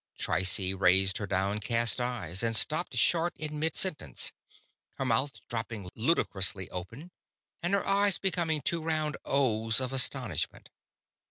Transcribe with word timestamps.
Trycie 0.17 0.73
raised 0.73 1.17
her 1.19 1.27
downcast 1.27 2.01
eyes 2.01 2.41
and 2.41 2.55
stopped 2.55 2.97
short 2.97 3.37
in 3.37 3.59
mid 3.59 3.75
sentence; 3.77 4.31
her 4.97 5.05
mouth 5.05 5.33
dropping 5.47 5.91
ludicrously 5.93 6.67
open 6.71 7.11
and 7.61 7.75
her 7.75 7.85
eyes 7.85 8.17
becoming 8.17 8.63
two 8.63 8.81
round 8.81 9.15
O's 9.25 9.79
of 9.79 9.93
astonishment. 9.93 10.71